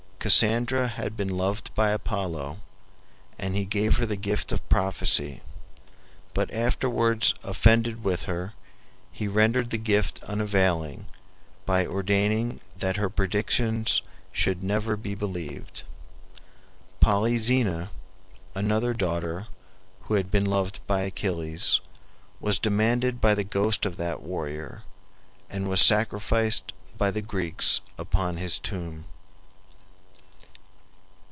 Cassandra 0.23 0.87
had 0.87 1.17
been 1.17 1.35
loved 1.35 1.73
by 1.73 1.89
Apollo, 1.89 2.59
and 3.39 3.55
he 3.55 3.65
gave 3.65 3.97
her 3.97 4.05
the 4.05 4.15
gift 4.15 4.51
of 4.51 4.69
prophecy; 4.69 5.41
but 6.35 6.53
afterwards 6.53 7.33
offended 7.41 8.03
with 8.03 8.25
her, 8.25 8.53
he 9.11 9.27
rendered 9.27 9.71
the 9.71 9.79
gift 9.79 10.21
unavailing 10.25 11.07
by 11.65 11.87
ordaining 11.87 12.61
that 12.77 12.97
her 12.97 13.09
predictions 13.09 14.03
should 14.31 14.63
never 14.63 14.95
be 14.95 15.15
believed. 15.15 15.81
Polyxena, 16.99 17.89
another 18.53 18.93
daughter, 18.93 19.47
who 20.01 20.13
had 20.13 20.29
been 20.29 20.45
loved 20.45 20.81
by 20.85 21.01
Achilles, 21.01 21.79
was 22.39 22.59
demanded 22.59 23.19
by 23.21 23.33
the 23.33 23.43
ghost 23.43 23.87
of 23.87 23.97
that 23.97 24.21
warrior, 24.21 24.83
and 25.49 25.67
was 25.67 25.81
sacrificed 25.81 26.73
by 26.95 27.09
the 27.09 27.23
Greeks 27.23 27.81
upon 27.97 28.37
his 28.37 28.59
tomb. 28.59 29.05